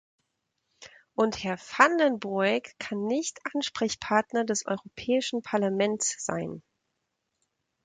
[1.13, 6.63] Und Herr van den Broek kann nicht der Ansprechpartner des Europäischen Parlaments sein.